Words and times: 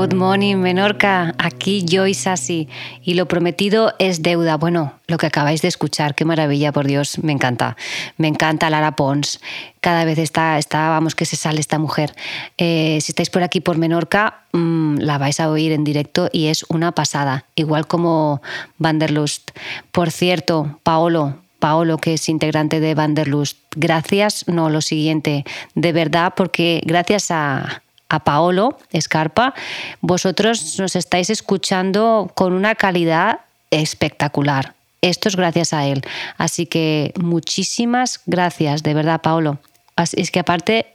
Good 0.00 0.14
morning, 0.14 0.56
Menorca. 0.56 1.34
Aquí 1.36 1.84
Joyce 1.86 2.22
Sassi. 2.22 2.70
Y 3.02 3.12
lo 3.12 3.28
prometido 3.28 3.92
es 3.98 4.22
deuda. 4.22 4.56
Bueno, 4.56 4.94
lo 5.06 5.18
que 5.18 5.26
acabáis 5.26 5.60
de 5.60 5.68
escuchar, 5.68 6.14
qué 6.14 6.24
maravilla, 6.24 6.72
por 6.72 6.86
Dios, 6.86 7.18
me 7.22 7.32
encanta. 7.32 7.76
Me 8.16 8.26
encanta 8.26 8.70
Lara 8.70 8.96
Pons. 8.96 9.40
Cada 9.82 10.06
vez 10.06 10.16
está, 10.16 10.56
está 10.56 10.88
vamos, 10.88 11.14
que 11.14 11.26
se 11.26 11.36
sale 11.36 11.60
esta 11.60 11.78
mujer. 11.78 12.14
Eh, 12.56 12.96
si 13.02 13.12
estáis 13.12 13.28
por 13.28 13.42
aquí, 13.42 13.60
por 13.60 13.76
Menorca, 13.76 14.44
mm, 14.52 15.00
la 15.00 15.18
vais 15.18 15.38
a 15.38 15.50
oír 15.50 15.70
en 15.72 15.84
directo 15.84 16.30
y 16.32 16.46
es 16.46 16.64
una 16.70 16.92
pasada. 16.92 17.44
Igual 17.54 17.86
como 17.86 18.40
Vanderlust. 18.78 19.50
Por 19.92 20.10
cierto, 20.10 20.78
Paolo, 20.82 21.34
Paolo, 21.58 21.98
que 21.98 22.14
es 22.14 22.26
integrante 22.30 22.80
de 22.80 22.94
Vanderlust, 22.94 23.58
gracias, 23.76 24.48
no 24.48 24.70
lo 24.70 24.80
siguiente, 24.80 25.44
de 25.74 25.92
verdad, 25.92 26.32
porque 26.34 26.80
gracias 26.86 27.30
a 27.30 27.82
a 28.10 28.20
Paolo 28.20 28.76
Escarpa, 28.90 29.54
vosotros 30.02 30.78
nos 30.78 30.96
estáis 30.96 31.30
escuchando 31.30 32.30
con 32.34 32.52
una 32.52 32.74
calidad 32.74 33.40
espectacular. 33.70 34.74
Esto 35.00 35.28
es 35.28 35.36
gracias 35.36 35.72
a 35.72 35.86
él. 35.86 36.02
Así 36.36 36.66
que 36.66 37.14
muchísimas 37.18 38.20
gracias, 38.26 38.82
de 38.82 38.92
verdad, 38.92 39.22
Paolo. 39.22 39.58
Es 39.96 40.30
que 40.30 40.40
aparte 40.40 40.86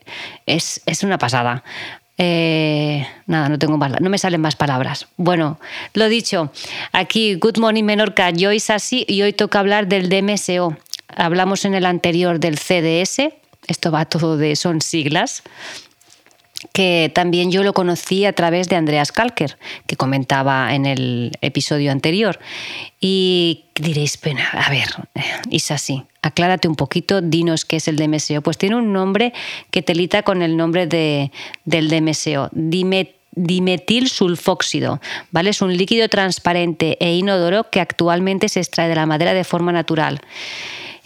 es, 0.45 0.81
una 1.03 1.17
pasada. 1.17 1.63
Eh, 2.17 3.05
nada, 3.25 3.49
no 3.49 3.59
tengo 3.59 3.77
no 3.77 4.09
me 4.09 4.17
salen 4.17 4.41
más 4.41 4.55
palabras. 4.55 5.07
Bueno, 5.17 5.59
lo 5.93 6.07
dicho, 6.07 6.51
aquí 6.91 7.35
Good 7.35 7.57
Morning 7.57 7.83
Menorca, 7.83 8.31
Joyce 8.37 8.73
así 8.73 9.05
y 9.07 9.21
hoy 9.21 9.33
toca 9.33 9.59
hablar 9.59 9.87
del 9.87 10.09
DMSO. 10.09 10.77
Hablamos 11.15 11.65
en 11.65 11.75
el 11.75 11.85
anterior 11.85 12.39
del 12.39 12.57
CDS, 12.57 13.33
esto 13.67 13.91
va 13.91 14.05
todo 14.05 14.37
de, 14.37 14.55
son 14.55 14.81
siglas, 14.81 15.43
que 16.73 17.11
también 17.13 17.51
yo 17.51 17.63
lo 17.63 17.73
conocí 17.73 18.25
a 18.25 18.33
través 18.33 18.69
de 18.69 18.75
Andreas 18.75 19.11
Kalker, 19.11 19.57
que 19.87 19.95
comentaba 19.95 20.73
en 20.73 20.85
el 20.85 21.31
episodio 21.41 21.91
anterior. 21.91 22.39
Y 22.99 23.65
diréis, 23.75 24.19
a 24.53 24.69
ver, 24.69 24.87
es 25.51 25.71
así, 25.71 26.03
aclárate 26.21 26.67
un 26.67 26.75
poquito, 26.75 27.21
dinos 27.21 27.65
qué 27.65 27.77
es 27.77 27.87
el 27.87 27.95
DMSO. 27.97 28.41
Pues 28.41 28.57
tiene 28.57 28.75
un 28.75 28.93
nombre 28.93 29.33
que 29.71 29.81
telita 29.81 30.23
con 30.23 30.41
el 30.41 30.57
nombre 30.57 30.87
de, 30.87 31.31
del 31.65 31.89
DMSO, 31.89 32.49
dimetil 32.51 34.09
sulfóxido, 34.09 35.01
¿vale? 35.31 35.49
Es 35.51 35.61
un 35.61 35.75
líquido 35.75 36.07
transparente 36.09 36.97
e 36.99 37.15
inodoro 37.15 37.69
que 37.69 37.81
actualmente 37.81 38.49
se 38.49 38.61
extrae 38.61 38.89
de 38.89 38.95
la 38.95 39.05
madera 39.05 39.33
de 39.33 39.43
forma 39.43 39.71
natural. 39.71 40.21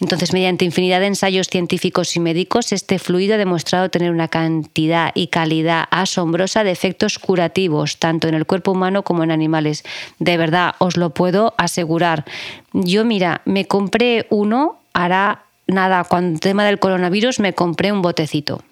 Entonces, 0.01 0.33
mediante 0.33 0.65
infinidad 0.65 0.99
de 1.01 1.07
ensayos 1.07 1.47
científicos 1.47 2.15
y 2.15 2.19
médicos, 2.19 2.71
este 2.71 2.99
fluido 2.99 3.35
ha 3.35 3.37
demostrado 3.37 3.89
tener 3.89 4.11
una 4.11 4.27
cantidad 4.27 5.11
y 5.13 5.27
calidad 5.27 5.85
asombrosa 5.91 6.63
de 6.63 6.71
efectos 6.71 7.19
curativos, 7.19 7.97
tanto 7.97 8.27
en 8.27 8.35
el 8.35 8.45
cuerpo 8.45 8.71
humano 8.71 9.03
como 9.03 9.23
en 9.23 9.31
animales. 9.31 9.83
De 10.19 10.37
verdad, 10.37 10.75
os 10.79 10.95
lo 10.95 11.09
puedo 11.11 11.53
asegurar. 11.57 12.25
Yo, 12.73 13.03
mira, 13.03 13.41
me 13.45 13.65
compré 13.65 14.27
uno, 14.29 14.79
hará 14.93 15.43
nada, 15.67 16.03
con 16.03 16.33
el 16.33 16.39
tema 16.39 16.65
del 16.65 16.79
coronavirus 16.79 17.39
me 17.39 17.53
compré 17.53 17.91
un 17.91 18.01
botecito 18.01 18.63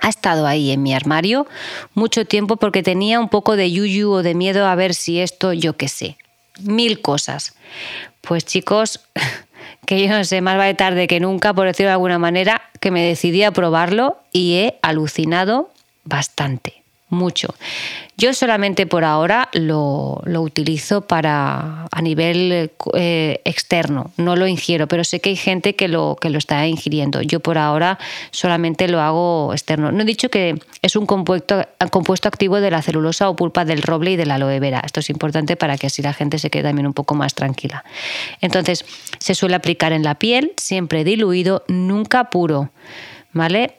ha 0.00 0.08
estado 0.08 0.46
ahí 0.46 0.70
en 0.70 0.82
mi 0.82 0.94
armario 0.94 1.48
mucho 1.94 2.26
tiempo 2.26 2.56
porque 2.58 2.84
tenía 2.84 3.18
un 3.18 3.28
poco 3.28 3.56
de 3.56 3.72
yuyu 3.72 4.12
o 4.12 4.22
de 4.22 4.34
miedo 4.34 4.66
a 4.66 4.74
ver 4.76 4.94
si 4.94 5.18
esto, 5.18 5.52
yo 5.52 5.76
qué 5.76 5.88
sé, 5.88 6.16
mil 6.60 7.00
cosas. 7.00 7.54
Pues 8.20 8.44
chicos, 8.44 9.00
que 9.86 10.06
yo 10.06 10.08
no 10.08 10.24
sé, 10.24 10.40
más 10.40 10.58
vale 10.58 10.74
tarde 10.74 11.06
que 11.06 11.20
nunca, 11.20 11.54
por 11.54 11.66
decirlo 11.66 11.88
de 11.88 11.94
alguna 11.94 12.18
manera, 12.18 12.62
que 12.80 12.90
me 12.90 13.02
decidí 13.02 13.42
a 13.42 13.52
probarlo 13.52 14.18
y 14.32 14.56
he 14.56 14.78
alucinado 14.82 15.70
bastante 16.04 16.75
mucho. 17.08 17.54
Yo 18.16 18.32
solamente 18.32 18.86
por 18.86 19.04
ahora 19.04 19.48
lo, 19.52 20.22
utilizo 20.26 21.02
para 21.02 21.86
a 21.90 22.02
nivel 22.02 22.70
eh, 22.94 23.40
externo, 23.44 24.10
no 24.16 24.36
lo 24.36 24.46
ingiero, 24.46 24.88
pero 24.88 25.04
sé 25.04 25.20
que 25.20 25.30
hay 25.30 25.36
gente 25.36 25.76
que 25.76 25.86
lo, 25.86 26.16
que 26.20 26.30
lo 26.30 26.38
está 26.38 26.66
ingiriendo. 26.66 27.20
Yo 27.20 27.40
por 27.40 27.58
ahora 27.58 27.98
solamente 28.30 28.88
lo 28.88 29.00
hago 29.00 29.52
externo. 29.52 29.92
No 29.92 30.02
he 30.02 30.06
dicho 30.06 30.30
que 30.30 30.58
es 30.82 30.96
un 30.96 31.04
compuesto, 31.04 31.62
compuesto 31.90 32.28
activo 32.28 32.60
de 32.60 32.70
la 32.70 32.80
celulosa 32.80 33.28
o 33.28 33.36
pulpa 33.36 33.64
del 33.64 33.82
roble 33.82 34.12
y 34.12 34.16
de 34.16 34.26
la 34.26 34.36
aloe 34.36 34.58
vera. 34.58 34.80
Esto 34.84 35.00
es 35.00 35.10
importante 35.10 35.56
para 35.56 35.76
que 35.76 35.88
así 35.88 36.00
la 36.00 36.14
gente 36.14 36.38
se 36.38 36.48
quede 36.48 36.64
también 36.64 36.86
un 36.86 36.94
poco 36.94 37.14
más 37.14 37.34
tranquila. 37.34 37.84
Entonces, 38.40 38.84
se 39.18 39.34
suele 39.34 39.56
aplicar 39.56 39.92
en 39.92 40.02
la 40.02 40.14
piel, 40.14 40.52
siempre 40.56 41.04
diluido, 41.04 41.64
nunca 41.68 42.30
puro. 42.30 42.70
¿Vale? 43.32 43.74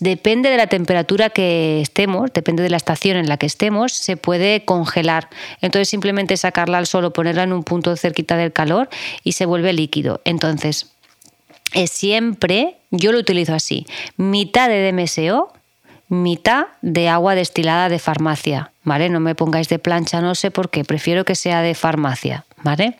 Depende 0.00 0.50
de 0.50 0.58
la 0.58 0.66
temperatura 0.66 1.30
que 1.30 1.80
estemos, 1.80 2.30
depende 2.32 2.62
de 2.62 2.68
la 2.68 2.76
estación 2.76 3.16
en 3.16 3.28
la 3.28 3.38
que 3.38 3.46
estemos, 3.46 3.92
se 3.92 4.16
puede 4.16 4.64
congelar. 4.64 5.30
Entonces 5.62 5.88
simplemente 5.88 6.36
sacarla 6.36 6.78
al 6.78 6.86
sol 6.86 7.06
o 7.06 7.12
ponerla 7.12 7.44
en 7.44 7.52
un 7.52 7.64
punto 7.64 7.96
cerquita 7.96 8.36
del 8.36 8.52
calor 8.52 8.90
y 9.24 9.32
se 9.32 9.46
vuelve 9.46 9.72
líquido. 9.72 10.20
Entonces, 10.24 10.92
es 11.72 11.90
siempre, 11.90 12.76
yo 12.90 13.12
lo 13.12 13.18
utilizo 13.18 13.54
así, 13.54 13.86
mitad 14.18 14.68
de 14.68 14.92
DMSO, 14.92 15.50
mitad 16.08 16.66
de 16.82 17.08
agua 17.08 17.34
destilada 17.34 17.88
de 17.88 17.98
farmacia, 17.98 18.72
¿vale? 18.84 19.08
No 19.08 19.20
me 19.20 19.34
pongáis 19.34 19.70
de 19.70 19.78
plancha, 19.78 20.20
no 20.20 20.34
sé 20.34 20.50
por 20.50 20.68
qué, 20.68 20.84
prefiero 20.84 21.24
que 21.24 21.34
sea 21.34 21.62
de 21.62 21.74
farmacia, 21.74 22.44
¿vale? 22.62 22.98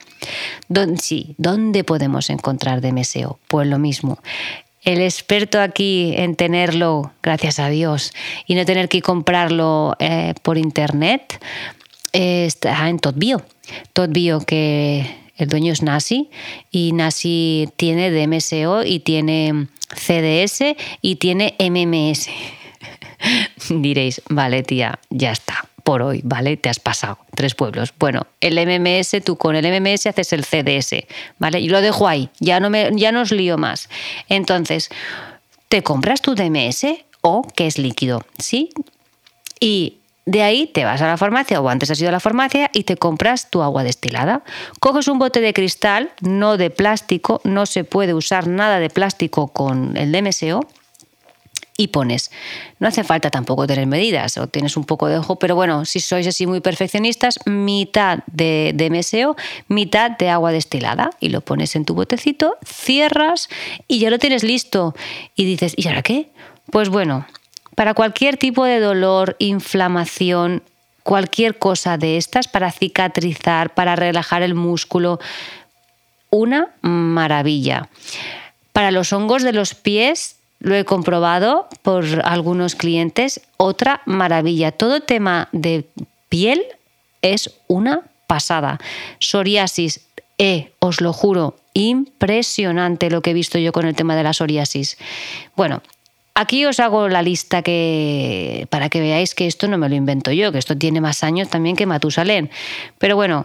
sí, 0.99 1.35
¿dónde 1.37 1.85
podemos 1.85 2.31
encontrar 2.31 2.81
DMSO? 2.81 3.39
Pues 3.49 3.69
lo 3.69 3.79
mismo 3.79 4.19
el 4.83 5.01
experto 5.01 5.61
aquí 5.61 6.15
en 6.17 6.35
tenerlo, 6.35 7.13
gracias 7.23 7.59
a 7.59 7.69
Dios, 7.69 8.13
y 8.47 8.55
no 8.55 8.65
tener 8.65 8.89
que 8.89 9.03
comprarlo 9.03 9.95
eh, 9.99 10.35
por 10.43 10.59
internet, 10.59 11.41
está 12.13 12.89
en 12.89 12.99
Todbio. 12.99 13.43
Todbio 13.93 14.41
que 14.41 15.07
el 15.37 15.49
dueño 15.49 15.73
es 15.73 15.83
Nasi 15.83 16.31
y 16.71 16.93
Nasi 16.93 17.69
tiene 17.77 18.11
DMSO 18.11 18.85
y 18.85 19.01
tiene 19.01 19.69
CDS 19.95 20.77
y 21.01 21.17
tiene 21.17 21.55
MMS. 21.59 22.29
Diréis, 23.71 24.21
vale 24.29 24.63
tía, 24.63 24.99
ya 25.11 25.33
está 25.33 25.72
por 25.83 26.03
hoy, 26.03 26.21
¿vale? 26.25 26.57
Te 26.57 26.69
has 26.69 26.81
pasado. 26.81 27.19
Tres 27.35 27.55
pueblos. 27.55 27.93
Bueno, 27.99 28.27
el 28.41 28.55
MMS, 28.55 29.23
tú 29.25 29.37
con 29.37 29.57
el 29.57 29.65
MMS 29.65 30.07
haces 30.07 30.33
el 30.33 30.45
CDS, 30.45 31.07
¿vale? 31.39 31.61
Y 31.61 31.69
lo 31.69 31.81
dejo 31.81 32.09
ahí, 32.09 32.31
ya 32.41 32.61
no, 32.61 32.71
me, 32.71 32.91
ya 32.95 33.13
no 33.13 33.23
os 33.23 33.33
lío 33.33 33.59
más. 33.59 33.89
Entonces, 34.29 34.91
te 35.69 35.83
compras 35.83 36.21
tu 36.21 36.35
DMS 36.35 36.87
o 37.21 37.47
que 37.55 37.67
es 37.67 37.79
líquido, 37.79 38.25
¿sí? 38.39 38.71
Y 39.61 39.99
de 40.25 40.43
ahí 40.43 40.67
te 40.69 40.85
vas 40.85 41.03
a 41.03 41.07
la 41.07 41.17
farmacia 41.17 41.61
o 41.61 41.69
antes 41.69 41.91
has 41.91 42.01
ido 42.01 42.09
a 42.09 42.13
la 42.13 42.21
farmacia 42.21 42.71
y 42.73 42.85
te 42.85 42.97
compras 42.97 43.51
tu 43.51 43.63
agua 43.63 43.83
destilada. 43.83 44.43
Coges 44.79 45.09
un 45.09 45.19
bote 45.19 45.41
de 45.41 45.53
cristal, 45.53 46.11
no 46.21 46.57
de 46.57 46.71
plástico, 46.71 47.41
no 47.45 47.67
se 47.67 47.85
puede 47.85 48.15
usar 48.15 48.47
nada 48.47 48.79
de 48.79 48.91
plástico 48.91 49.49
con 49.49 49.97
el 49.97 50.13
DMSO 50.13 50.61
y 51.83 51.89
pones. 51.89 52.31
No 52.79 52.89
hace 52.89 53.05
falta 53.05 53.31
tampoco 53.31 53.67
tener 53.67 53.87
medidas 53.87 54.39
o 54.39 54.47
tienes 54.47 54.77
un 54.77 54.85
poco 54.85 55.09
de 55.09 55.19
ojo, 55.19 55.37
pero 55.37 55.55
bueno, 55.55 55.85
si 55.85 56.01
sois 56.01 56.27
así 56.27 56.47
muy 56.47 56.61
perfeccionistas, 56.61 57.39
mitad 57.45 58.21
de, 58.27 58.73
de 58.75 58.91
meseo, 58.91 59.37
mitad 59.69 60.13
de 60.13 60.31
agua 60.31 60.53
destilada 60.53 61.11
y 61.21 61.29
lo 61.29 61.41
pones 61.41 61.77
en 61.77 61.85
tu 61.85 61.95
botecito, 61.95 62.57
cierras 62.65 63.49
y 63.89 63.99
ya 63.99 64.11
lo 64.11 64.19
tienes 64.19 64.45
listo. 64.45 64.95
Y 65.35 65.45
dices, 65.45 65.75
¿y 65.77 65.89
ahora 65.89 66.03
qué? 66.03 66.31
Pues 66.71 66.89
bueno, 66.89 67.27
para 67.75 67.95
cualquier 67.95 68.37
tipo 68.37 68.65
de 68.65 68.81
dolor, 68.81 69.37
inflamación, 69.39 70.63
cualquier 71.03 71.59
cosa 71.59 71.99
de 71.99 72.17
estas, 72.17 72.49
para 72.49 72.71
cicatrizar, 72.71 73.75
para 73.75 73.97
relajar 73.97 74.43
el 74.43 74.55
músculo, 74.55 75.19
una 76.31 76.71
maravilla. 76.81 77.89
Para 78.73 78.91
los 78.91 79.13
hongos 79.13 79.43
de 79.43 79.53
los 79.53 79.75
pies 79.75 80.37
lo 80.63 80.77
he 80.77 80.85
comprobado 80.85 81.69
por 81.83 82.05
algunos 82.25 82.77
clientes. 82.77 83.41
Otra 83.57 84.01
maravilla. 84.07 84.71
Todo 84.71 85.01
tema 85.01 85.49
de 85.51 85.85
piel 86.29 86.63
es 87.21 87.51
una 87.67 88.03
pasada. 88.29 88.79
Psoriasis, 89.19 90.07
eh, 90.39 90.73
os 90.79 91.01
lo 91.01 91.13
juro, 91.13 91.57
impresionante 91.75 93.11
lo 93.11 93.23
que 93.23 93.31
he 93.31 93.35
visto 93.35 93.59
yo 93.59 93.73
con 93.73 93.87
el 93.87 93.97
tema 93.97 94.15
de 94.17 94.23
la 94.23 94.33
psoriasis. 94.33 94.97
Bueno, 95.57 95.83
Aquí 96.35 96.65
os 96.65 96.81
hago 96.81 97.11
la 97.11 97.21
lista 97.21 97.61
que 97.61 98.67
para 98.71 98.89
que 98.89 99.03
veáis 99.03 99.35
que 99.35 99.47
esto 99.47 99.69
no 99.69 99.77
me 99.77 99.91
lo 99.91 99.95
invento 99.95 100.33
yo, 100.33 100.51
que 100.51 100.57
esto 100.57 100.79
tiene 100.79 101.03
más 101.03 101.23
años 101.25 101.51
también 101.51 101.77
que 101.77 101.85
Matusalén. 101.85 102.51
Pero 102.97 103.17
bueno, 103.17 103.45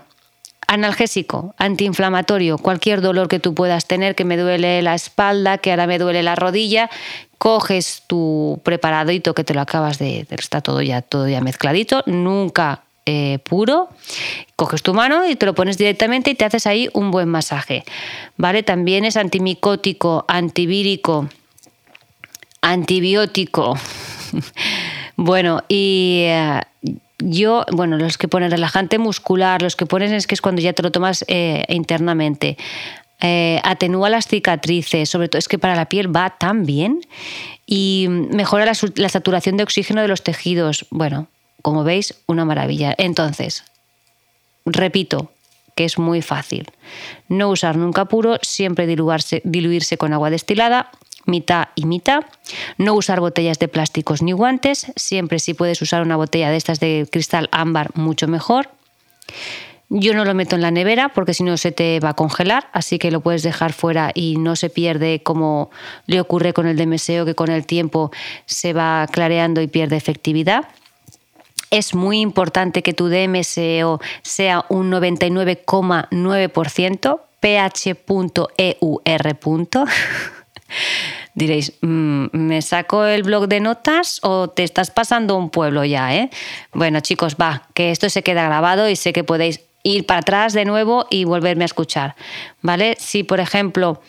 analgésico, 0.67 1.55
antiinflamatorio, 1.57 2.57
cualquier 2.57 3.01
dolor 3.01 3.29
que 3.29 3.39
tú 3.39 3.55
puedas 3.55 3.85
tener, 3.87 4.15
que 4.15 4.25
me 4.25 4.35
duele 4.35 4.81
la 4.81 4.95
espalda, 4.95 5.57
que 5.57 5.71
ahora 5.71 5.87
me 5.87 5.97
duele 5.97 6.23
la 6.23 6.35
rodilla, 6.35 6.89
coges 7.37 8.03
tu 8.07 8.59
preparadito 8.63 9.33
que 9.33 9.45
te 9.45 9.53
lo 9.53 9.61
acabas 9.61 9.97
de, 9.97 10.27
está 10.29 10.61
todo 10.61 10.81
ya, 10.81 11.01
todo 11.01 11.27
ya 11.27 11.39
mezcladito, 11.39 12.03
nunca 12.05 12.83
eh, 13.05 13.39
puro, 13.39 13.87
coges 14.57 14.83
tu 14.83 14.93
mano 14.93 15.25
y 15.25 15.37
te 15.37 15.45
lo 15.45 15.55
pones 15.55 15.77
directamente 15.77 16.31
y 16.31 16.35
te 16.35 16.43
haces 16.43 16.67
ahí 16.67 16.89
un 16.93 17.11
buen 17.11 17.29
masaje, 17.29 17.85
¿vale? 18.35 18.61
También 18.63 19.05
es 19.05 19.15
antimicótico, 19.15 20.25
antivírico, 20.27 21.29
antibiótico. 22.59 23.77
bueno, 25.15 25.63
y 25.69 26.23
eh, 26.25 26.61
yo, 27.19 27.65
bueno, 27.71 27.97
los 27.97 28.17
que 28.17 28.27
ponen 28.27 28.51
relajante 28.51 28.99
muscular, 28.99 29.61
los 29.61 29.75
que 29.75 29.85
ponen 29.85 30.13
es 30.13 30.27
que 30.27 30.35
es 30.35 30.41
cuando 30.41 30.61
ya 30.61 30.73
te 30.73 30.83
lo 30.83 30.91
tomas 30.91 31.25
eh, 31.27 31.65
internamente. 31.69 32.57
Eh, 33.19 33.59
atenúa 33.63 34.09
las 34.09 34.27
cicatrices, 34.27 35.09
sobre 35.09 35.27
todo 35.27 35.39
es 35.39 35.47
que 35.47 35.57
para 35.57 35.75
la 35.75 35.89
piel 35.89 36.15
va 36.15 36.37
tan 36.37 36.65
bien 36.65 37.01
y 37.65 38.05
mejora 38.09 38.65
la, 38.65 38.73
la 38.95 39.09
saturación 39.09 39.57
de 39.57 39.63
oxígeno 39.63 40.01
de 40.01 40.07
los 40.07 40.23
tejidos. 40.23 40.85
Bueno, 40.91 41.27
como 41.63 41.83
veis, 41.83 42.13
una 42.27 42.45
maravilla. 42.45 42.93
Entonces, 42.97 43.63
repito, 44.65 45.31
que 45.77 45.85
es 45.85 45.97
muy 45.97 46.21
fácil. 46.21 46.71
No 47.29 47.49
usar 47.49 47.77
nunca 47.77 48.05
puro, 48.05 48.37
siempre 48.41 48.87
diluirse 48.87 49.97
con 49.97 50.11
agua 50.11 50.29
destilada, 50.29 50.91
mitad 51.27 51.67
y 51.75 51.85
mitad. 51.85 52.23
No 52.77 52.93
usar 52.93 53.19
botellas 53.19 53.59
de 53.59 53.67
plásticos 53.67 54.21
ni 54.21 54.31
guantes. 54.31 54.91
Siempre 54.95 55.39
si 55.39 55.53
puedes 55.53 55.81
usar 55.81 56.01
una 56.01 56.15
botella 56.15 56.49
de 56.49 56.57
estas 56.57 56.79
de 56.79 57.07
cristal 57.11 57.49
ámbar, 57.51 57.91
mucho 57.95 58.27
mejor. 58.27 58.69
Yo 59.89 60.13
no 60.13 60.25
lo 60.25 60.33
meto 60.33 60.55
en 60.55 60.61
la 60.61 60.71
nevera 60.71 61.07
porque 61.09 61.33
si 61.33 61.43
no 61.43 61.55
se 61.55 61.71
te 61.71 62.01
va 62.01 62.09
a 62.09 62.13
congelar, 62.13 62.67
así 62.73 62.99
que 62.99 63.09
lo 63.09 63.21
puedes 63.21 63.41
dejar 63.41 63.71
fuera 63.71 64.11
y 64.13 64.35
no 64.35 64.57
se 64.57 64.69
pierde 64.69 65.23
como 65.23 65.71
le 66.07 66.19
ocurre 66.19 66.51
con 66.51 66.67
el 66.67 66.75
DMSO, 66.75 67.23
que 67.25 67.35
con 67.35 67.49
el 67.49 67.65
tiempo 67.65 68.11
se 68.45 68.73
va 68.73 69.07
clareando 69.09 69.61
y 69.61 69.67
pierde 69.67 69.95
efectividad. 69.95 70.67
Es 71.69 71.95
muy 71.95 72.19
importante 72.19 72.83
que 72.83 72.93
tu 72.93 73.07
DMSO 73.07 74.01
sea 74.23 74.65
un 74.69 74.91
99,9%, 74.91 77.21
ph.eur. 77.39 77.97
Diréis, 81.37 81.73
mm, 81.81 82.29
¿me 82.31 82.63
saco 82.63 83.05
el 83.05 83.21
blog 83.21 83.47
de 83.47 83.59
notas 83.59 84.19
o 84.23 84.47
te 84.47 84.63
estás 84.63 84.89
pasando 84.89 85.37
un 85.37 85.51
pueblo 85.51 85.85
ya? 85.85 86.15
Eh? 86.15 86.31
Bueno, 86.73 86.99
chicos, 87.01 87.35
va, 87.39 87.67
que 87.75 87.91
esto 87.91 88.09
se 88.09 88.23
queda 88.23 88.43
grabado 88.45 88.89
y 88.89 88.95
sé 88.95 89.13
que 89.13 89.23
podéis 89.23 89.61
ir 89.83 90.07
para 90.07 90.21
atrás 90.21 90.53
de 90.53 90.65
nuevo 90.65 91.05
y 91.11 91.25
volverme 91.25 91.63
a 91.63 91.65
escuchar. 91.65 92.15
¿Vale? 92.63 92.97
Si, 92.97 93.21
por 93.21 93.39
ejemplo, 93.39 94.01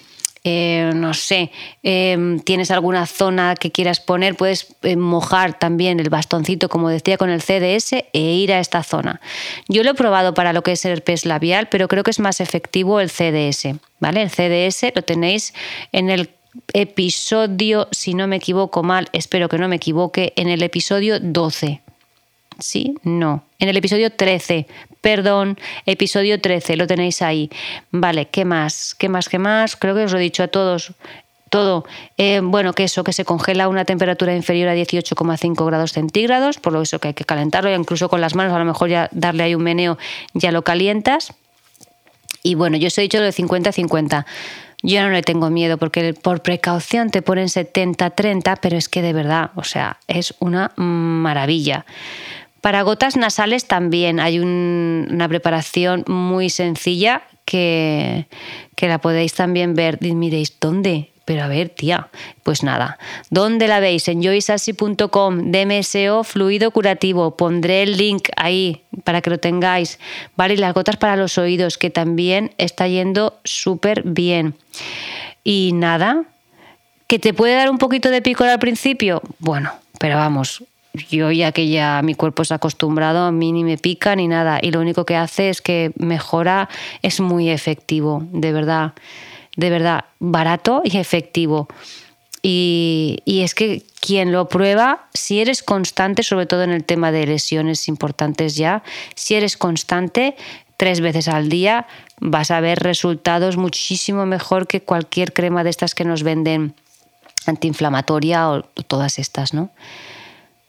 eh, 0.43 0.91
no 0.95 1.13
sé, 1.13 1.51
em, 1.83 2.41
tienes 2.41 2.71
alguna 2.71 3.05
zona 3.05 3.57
que 3.57 3.73
quieras 3.73 4.01
poner, 4.01 4.35
puedes 4.35 4.75
eh, 4.81 4.97
mojar 4.97 5.59
también 5.59 6.01
el 6.01 6.09
bastoncito, 6.09 6.71
como 6.71 6.89
decía, 6.89 7.19
con 7.19 7.29
el 7.29 7.43
CDS 7.43 8.07
e 8.15 8.21
ir 8.21 8.55
a 8.55 8.59
esta 8.59 8.83
zona. 8.83 9.21
Yo 9.69 9.83
lo 9.83 9.91
he 9.91 9.95
probado 9.95 10.33
para 10.33 10.55
lo 10.55 10.63
que 10.63 10.73
es 10.73 10.85
el 10.87 10.93
herpes 10.93 11.27
labial, 11.27 11.69
pero 11.69 11.89
creo 11.89 12.05
que 12.05 12.11
es 12.11 12.21
más 12.21 12.41
efectivo 12.41 13.01
el 13.01 13.11
CDS. 13.11 13.79
¿vale? 14.01 14.23
El 14.23 14.31
CDS 14.31 14.93
lo 14.95 15.03
tenéis 15.03 15.53
en 15.93 16.09
el 16.09 16.31
episodio, 16.73 17.89
si 17.91 18.15
no 18.15 18.27
me 18.27 18.37
equivoco 18.37 18.83
mal, 18.83 19.09
espero 19.13 19.49
que 19.49 19.59
no 19.59 19.69
me 19.69 19.77
equivoque, 19.77 20.33
en 20.37 20.49
el 20.49 20.63
episodio 20.63 21.21
12. 21.21 21.81
¿Sí? 22.59 22.97
No. 23.05 23.45
En 23.59 23.69
el 23.69 23.77
episodio 23.77 24.11
13. 24.11 24.67
Perdón, 25.01 25.59
episodio 25.87 26.41
13, 26.41 26.77
lo 26.77 26.87
tenéis 26.87 27.23
ahí. 27.23 27.51
Vale, 27.93 28.27
¿qué 28.27 28.45
más? 28.45 28.95
¿Qué 28.97 29.09
más? 29.09 29.29
¿Qué 29.29 29.39
más? 29.39 29.77
Creo 29.77 29.95
que 29.95 30.05
os 30.05 30.13
lo 30.13 30.19
he 30.19 30.23
dicho 30.23 30.43
a 30.43 30.49
todos. 30.49 30.93
Todo. 31.51 31.85
Eh, 32.19 32.41
bueno, 32.43 32.75
que 32.75 32.85
eso, 32.85 33.05
que 33.05 33.13
se 33.13 33.25
congela 33.25 33.65
a 33.65 33.69
una 33.69 33.85
temperatura 33.85 34.35
inferior 34.35 34.69
a 34.69 34.75
18,5 34.75 35.65
grados 35.65 35.93
centígrados, 35.93 36.59
por 36.59 36.73
lo 36.73 36.83
eso 36.83 36.99
que 36.99 37.09
hay 37.09 37.15
que 37.15 37.25
calentarlo, 37.25 37.75
incluso 37.75 38.09
con 38.09 38.21
las 38.21 38.35
manos, 38.35 38.53
a 38.53 38.59
lo 38.59 38.65
mejor 38.65 38.91
ya 38.91 39.09
darle 39.13 39.45
ahí 39.45 39.55
un 39.55 39.63
meneo, 39.63 39.97
ya 40.35 40.53
lo 40.53 40.63
calientas. 40.63 41.33
Y 42.43 42.55
bueno, 42.55 42.77
yo 42.77 42.89
os 42.89 42.99
he 42.99 43.03
dicho 43.03 43.19
lo 43.19 43.25
de 43.25 43.33
50-50. 43.33 44.27
Yo 44.83 45.03
no 45.03 45.11
le 45.11 45.23
tengo 45.23 45.51
miedo 45.51 45.77
porque 45.77 46.15
por 46.15 46.43
precaución 46.43 47.11
te 47.11 47.23
ponen 47.23 47.49
70-30, 47.49 48.59
pero 48.61 48.77
es 48.77 48.89
que 48.89 49.03
de 49.03 49.13
verdad, 49.13 49.51
o 49.57 49.65
sea, 49.65 49.99
es 50.07 50.35
una 50.39 50.73
maravilla. 50.77 51.85
Para 52.61 52.83
gotas 52.83 53.17
nasales 53.17 53.67
también 53.67 54.21
hay 54.21 54.39
una 54.39 55.29
preparación 55.29 56.05
muy 56.07 56.51
sencilla 56.51 57.23
que, 57.45 58.27
que 58.77 58.89
la 58.89 58.99
podéis 58.99 59.35
también 59.35 59.75
ver. 59.75 59.99
Y 60.01 60.15
miréis, 60.15 60.59
¿dónde? 60.61 61.11
Pero 61.29 61.45
a 61.45 61.47
ver, 61.49 61.69
tía, 61.69 62.09
pues 62.43 62.63
nada. 62.63 62.99
¿Dónde 63.29 63.69
la 63.69 63.81
veis? 63.81 64.09
En 64.09 64.23
joysassi.com, 64.23 65.53
DMSO 65.53 66.25
fluido 66.25 66.71
curativo. 66.71 67.37
Pondré 67.37 67.83
el 67.83 67.99
link 67.99 68.31
ahí 68.35 68.85
para 69.05 69.21
que 69.21 69.29
lo 69.29 69.37
tengáis. 69.37 69.99
Vale, 70.39 70.55
y 70.55 70.57
las 70.57 70.73
gotas 70.73 70.97
para 70.97 71.17
los 71.17 71.37
oídos, 71.37 71.77
que 71.77 71.91
también 71.91 72.53
está 72.57 72.89
yendo 72.89 73.41
súper 73.45 74.05
bien. 74.05 74.55
Y 75.45 75.73
nada, 75.75 76.25
que 77.07 77.19
te 77.19 77.35
puede 77.35 77.57
dar 77.57 77.69
un 77.69 77.77
poquito 77.77 78.09
de 78.09 78.23
picor 78.23 78.49
al 78.49 78.59
principio. 78.59 79.21
Bueno, 79.39 79.71
pero 80.01 80.17
vamos, 80.17 80.65
yo 81.11 81.31
ya 81.31 81.53
que 81.53 81.69
ya 81.69 82.01
mi 82.03 82.15
cuerpo 82.15 82.43
se 82.47 82.55
ha 82.55 82.57
acostumbrado, 82.57 83.27
a 83.27 83.33
mí 83.33 83.53
ni 83.53 83.65
me 83.65 83.77
pica 83.77 84.17
ni 84.17 84.29
nada. 84.29 84.61
Y 84.63 84.71
lo 84.71 84.81
único 84.81 85.05
que 85.05 85.17
hace 85.17 85.51
es 85.51 85.61
que 85.61 85.93
mejora, 85.99 86.71
es 87.03 87.21
muy 87.21 87.51
efectivo, 87.51 88.23
de 88.33 88.51
verdad 88.51 88.95
de 89.59 89.71
verdad 89.71 90.05
barato 90.21 90.83
y 90.85 90.97
efectivo. 90.97 91.69
Y, 92.41 93.21
es 93.27 93.55
que 93.57 93.83
quien 94.01 94.31
lo 94.31 94.49
prueba, 94.49 95.09
si 95.13 95.41
eres 95.41 95.65
constante, 95.65 96.23
sobre 96.23 96.47
todo 96.47 96.63
en 96.63 96.71
el 96.71 96.85
tema 96.85 97.11
de 97.11 97.27
lesiones 97.27 97.89
importantes 97.89 98.55
ya, 98.55 98.85
si 99.17 99.35
eres 99.35 99.57
constante 99.57 100.37
tres 100.77 101.01
veces 101.01 101.27
al 101.27 101.49
día, 101.49 101.89
vas 102.21 102.53
a 102.53 102.61
ver 102.61 102.79
resultados 102.79 103.57
muchísimo 103.57 104.25
mejor 104.27 104.69
que 104.69 104.81
cualquier 104.81 105.33
crema 105.33 105.65
de 105.65 105.71
estas 105.71 105.97
que 105.97 106.05
nos 106.05 106.23
venden 106.23 106.75
antiinflamatoria 107.47 108.51
o 108.51 108.63
todas 108.87 109.19
estas, 109.19 109.53
¿no? 109.53 109.71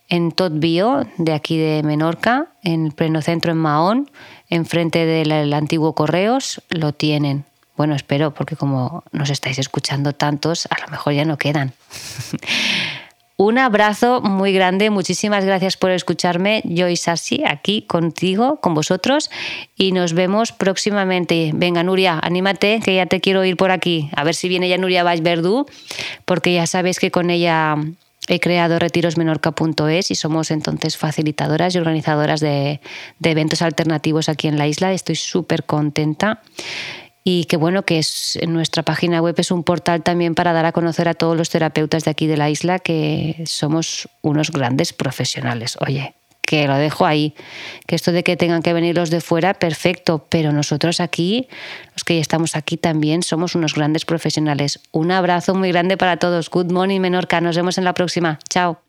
En 0.07 0.31
Tot 0.31 0.53
Bio, 0.57 1.05
de 1.17 1.33
aquí 1.33 1.59
de 1.59 1.83
Menorca, 1.83 2.47
en 2.63 2.87
el 2.87 2.93
pleno 2.93 3.21
centro 3.21 3.51
en 3.51 3.59
Mahón, 3.59 4.09
enfrente 4.49 5.05
del 5.05 5.53
antiguo 5.53 5.93
Correos, 5.93 6.63
lo 6.69 6.93
tienen. 6.93 7.45
Bueno, 7.79 7.95
espero, 7.95 8.33
porque 8.33 8.57
como 8.57 9.05
nos 9.13 9.29
estáis 9.29 9.57
escuchando 9.57 10.11
tantos, 10.11 10.67
a 10.69 10.81
lo 10.81 10.89
mejor 10.89 11.13
ya 11.13 11.23
no 11.23 11.37
quedan. 11.37 11.71
Un 13.37 13.57
abrazo 13.57 14.19
muy 14.19 14.51
grande, 14.51 14.89
muchísimas 14.89 15.45
gracias 15.45 15.77
por 15.77 15.91
escucharme. 15.91 16.61
Yo 16.65 16.89
y 16.89 16.97
Sassi 16.97 17.45
aquí 17.47 17.83
contigo, 17.83 18.59
con 18.59 18.73
vosotros, 18.73 19.31
y 19.77 19.93
nos 19.93 20.11
vemos 20.11 20.51
próximamente. 20.51 21.51
Venga, 21.53 21.81
Nuria, 21.83 22.19
anímate, 22.21 22.81
que 22.83 22.95
ya 22.95 23.05
te 23.05 23.21
quiero 23.21 23.45
ir 23.45 23.55
por 23.55 23.71
aquí. 23.71 24.09
A 24.13 24.25
ver 24.25 24.35
si 24.35 24.49
viene 24.49 24.67
ya 24.67 24.77
Nuria 24.77 25.05
Verdú, 25.05 25.65
porque 26.25 26.53
ya 26.53 26.67
sabéis 26.67 26.99
que 26.99 27.11
con 27.11 27.29
ella 27.29 27.77
he 28.27 28.41
creado 28.41 28.77
retirosmenorca.es 28.77 30.11
y 30.11 30.15
somos 30.15 30.51
entonces 30.51 30.97
facilitadoras 30.97 31.73
y 31.73 31.77
organizadoras 31.77 32.41
de, 32.41 32.81
de 33.19 33.31
eventos 33.31 33.61
alternativos 33.61 34.27
aquí 34.27 34.49
en 34.49 34.57
la 34.57 34.67
isla. 34.67 34.91
Estoy 34.91 35.15
súper 35.15 35.63
contenta 35.63 36.41
y 37.23 37.45
que 37.45 37.57
bueno 37.57 37.83
que 37.83 37.99
es 37.99 38.39
nuestra 38.47 38.83
página 38.83 39.21
web 39.21 39.35
es 39.37 39.51
un 39.51 39.63
portal 39.63 40.03
también 40.03 40.35
para 40.35 40.53
dar 40.53 40.65
a 40.65 40.71
conocer 40.71 41.07
a 41.07 41.13
todos 41.13 41.37
los 41.37 41.49
terapeutas 41.49 42.03
de 42.03 42.11
aquí 42.11 42.27
de 42.27 42.37
la 42.37 42.49
isla 42.49 42.79
que 42.79 43.43
somos 43.45 44.09
unos 44.21 44.51
grandes 44.51 44.93
profesionales. 44.93 45.77
Oye, 45.81 46.15
que 46.49 46.67
lo 46.67 46.75
dejo 46.77 47.05
ahí, 47.05 47.35
que 47.85 47.95
esto 47.95 48.11
de 48.11 48.23
que 48.23 48.35
tengan 48.35 48.63
que 48.63 48.73
venir 48.73 48.95
los 48.95 49.11
de 49.11 49.21
fuera, 49.21 49.53
perfecto, 49.53 50.25
pero 50.29 50.51
nosotros 50.51 50.99
aquí, 50.99 51.47
los 51.93 52.03
que 52.03 52.15
ya 52.15 52.21
estamos 52.21 52.55
aquí 52.55 52.75
también, 52.75 53.21
somos 53.21 53.53
unos 53.53 53.75
grandes 53.75 54.03
profesionales. 54.03 54.79
Un 54.91 55.11
abrazo 55.11 55.53
muy 55.53 55.71
grande 55.71 55.95
para 55.95 56.17
todos. 56.17 56.49
Good 56.49 56.71
morning, 56.71 57.01
Menorca. 57.01 57.39
Nos 57.39 57.55
vemos 57.55 57.77
en 57.77 57.83
la 57.83 57.93
próxima. 57.93 58.39
Chao. 58.49 58.88